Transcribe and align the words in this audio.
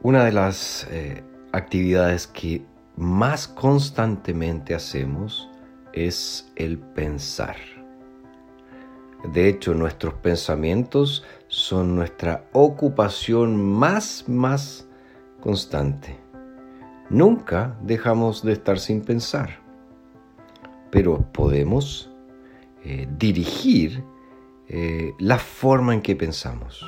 Una 0.00 0.24
de 0.24 0.30
las 0.30 0.86
eh, 0.92 1.24
actividades 1.50 2.28
que 2.28 2.62
más 2.96 3.48
constantemente 3.48 4.72
hacemos 4.76 5.50
es 5.92 6.52
el 6.54 6.78
pensar. 6.78 7.56
De 9.32 9.48
hecho, 9.48 9.74
nuestros 9.74 10.14
pensamientos 10.14 11.24
son 11.48 11.96
nuestra 11.96 12.44
ocupación 12.52 13.56
más, 13.56 14.24
más 14.28 14.86
constante. 15.40 16.16
Nunca 17.10 17.76
dejamos 17.82 18.44
de 18.44 18.52
estar 18.52 18.78
sin 18.78 19.00
pensar, 19.00 19.58
pero 20.92 21.26
podemos 21.32 22.08
eh, 22.84 23.08
dirigir 23.18 24.04
eh, 24.68 25.12
la 25.18 25.38
forma 25.38 25.92
en 25.92 26.02
que 26.02 26.14
pensamos. 26.14 26.84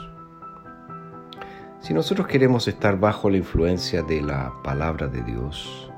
Si 1.80 1.94
nosotros 1.94 2.26
queremos 2.26 2.68
estar 2.68 3.00
bajo 3.00 3.30
la 3.30 3.38
influencia 3.38 4.02
de 4.02 4.20
la 4.20 4.52
palabra 4.62 5.06
de 5.08 5.22
Dios, 5.22 5.90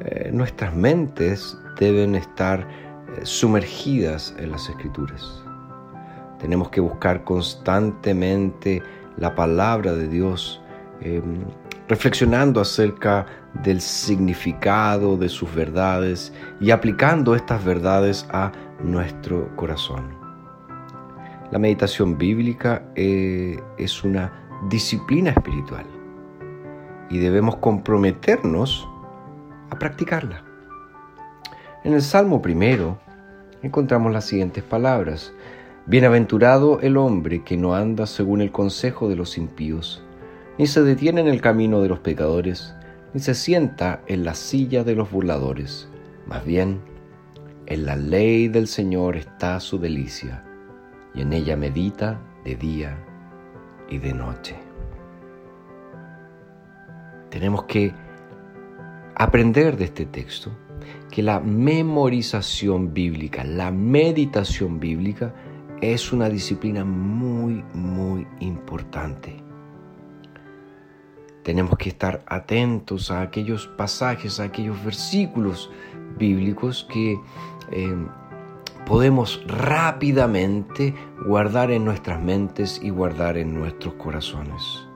eh, 0.00 0.30
nuestras 0.32 0.72
mentes 0.72 1.58
deben 1.80 2.14
estar 2.14 2.60
eh, 2.60 3.20
sumergidas 3.24 4.36
en 4.38 4.52
las 4.52 4.68
escrituras. 4.68 5.42
Tenemos 6.38 6.68
que 6.68 6.80
buscar 6.80 7.24
constantemente 7.24 8.84
la 9.16 9.34
palabra 9.34 9.94
de 9.94 10.06
Dios, 10.06 10.62
em, 11.00 11.40
reflexionando 11.88 12.60
acerca 12.60 13.26
del 13.64 13.80
significado 13.80 15.16
de 15.16 15.28
sus 15.28 15.52
verdades 15.52 16.32
y 16.60 16.70
aplicando 16.70 17.34
estas 17.34 17.64
verdades 17.64 18.28
a 18.30 18.52
nuestro 18.80 19.54
corazón. 19.56 20.24
La 21.50 21.58
meditación 21.58 22.16
bíblica 22.16 22.82
eh, 22.94 23.60
es 23.76 24.04
una 24.04 24.43
disciplina 24.68 25.30
espiritual 25.30 25.86
y 27.10 27.18
debemos 27.18 27.56
comprometernos 27.56 28.88
a 29.70 29.78
practicarla. 29.78 30.42
En 31.84 31.92
el 31.92 32.02
Salmo 32.02 32.40
primero 32.40 32.98
encontramos 33.62 34.12
las 34.12 34.24
siguientes 34.24 34.64
palabras. 34.64 35.32
Bienaventurado 35.86 36.80
el 36.80 36.96
hombre 36.96 37.44
que 37.44 37.58
no 37.58 37.74
anda 37.74 38.06
según 38.06 38.40
el 38.40 38.52
consejo 38.52 39.08
de 39.08 39.16
los 39.16 39.36
impíos, 39.36 40.02
ni 40.56 40.66
se 40.66 40.82
detiene 40.82 41.20
en 41.20 41.28
el 41.28 41.42
camino 41.42 41.82
de 41.82 41.88
los 41.88 41.98
pecadores, 41.98 42.74
ni 43.12 43.20
se 43.20 43.34
sienta 43.34 44.00
en 44.06 44.24
la 44.24 44.34
silla 44.34 44.82
de 44.82 44.94
los 44.94 45.10
burladores. 45.10 45.88
Más 46.26 46.42
bien, 46.46 46.80
en 47.66 47.84
la 47.84 47.96
ley 47.96 48.48
del 48.48 48.66
Señor 48.66 49.16
está 49.16 49.60
su 49.60 49.78
delicia, 49.78 50.42
y 51.14 51.20
en 51.20 51.34
ella 51.34 51.54
medita 51.54 52.18
de 52.44 52.56
día 52.56 52.96
y 53.88 53.98
de 53.98 54.14
noche. 54.14 54.56
Tenemos 57.30 57.64
que 57.64 57.92
aprender 59.16 59.76
de 59.76 59.84
este 59.84 60.06
texto 60.06 60.50
que 61.10 61.22
la 61.22 61.40
memorización 61.40 62.92
bíblica, 62.92 63.44
la 63.44 63.70
meditación 63.70 64.80
bíblica 64.80 65.34
es 65.80 66.12
una 66.12 66.28
disciplina 66.28 66.84
muy, 66.84 67.64
muy 67.74 68.26
importante. 68.40 69.36
Tenemos 71.42 71.76
que 71.76 71.90
estar 71.90 72.24
atentos 72.26 73.10
a 73.10 73.20
aquellos 73.20 73.66
pasajes, 73.66 74.40
a 74.40 74.44
aquellos 74.44 74.82
versículos 74.82 75.70
bíblicos 76.18 76.86
que 76.90 77.18
eh, 77.70 78.06
podemos 78.86 79.42
rápidamente 79.46 80.94
guardar 81.26 81.70
en 81.70 81.84
nuestras 81.84 82.22
mentes 82.22 82.80
y 82.82 82.90
guardar 82.90 83.36
en 83.36 83.54
nuestros 83.54 83.94
corazones. 83.94 84.86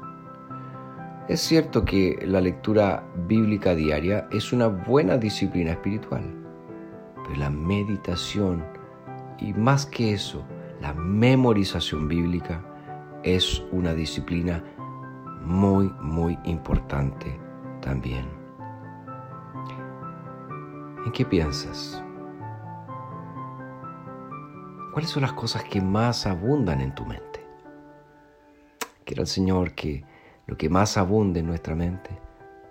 Es 1.29 1.41
cierto 1.41 1.85
que 1.85 2.19
la 2.27 2.41
lectura 2.41 3.05
bíblica 3.27 3.75
diaria 3.75 4.29
es 4.31 4.53
una 4.53 4.67
buena 4.67 5.19
disciplina 5.19 5.73
espiritual, 5.73 6.23
pero 7.23 7.37
la 7.37 7.51
meditación 7.51 8.65
y 9.39 9.53
más 9.53 9.87
que 9.87 10.15
eso, 10.15 10.43
la 10.81 10.95
memorización 10.95 12.09
bíblica 12.09 12.65
es 13.23 13.63
una 13.73 13.95
disciplina 13.95 14.63
muy, 15.43 15.91
muy 16.01 16.39
importante 16.45 17.39
también. 17.81 18.27
¿En 21.05 21.13
qué 21.13 21.25
piensas? 21.25 22.03
¿Cuáles 24.93 25.11
son 25.11 25.23
las 25.23 25.33
cosas 25.33 25.65
que 25.65 25.81
más 25.81 26.27
abundan 26.27 26.81
en 26.81 26.95
tu 26.95 27.05
mente? 27.05 27.47
Quiero 29.05 29.23
el 29.23 29.29
Señor 29.29 29.73
que 29.73 30.05
lo 30.47 30.57
que 30.57 30.69
más 30.69 30.97
abunde 30.97 31.41
en 31.41 31.47
nuestra 31.47 31.75
mente 31.75 32.11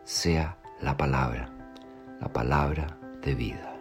sea 0.04 0.58
la 0.82 0.98
palabra, 0.98 1.52
la 2.20 2.32
palabra 2.34 2.98
de 3.22 3.36
vida. 3.36 3.77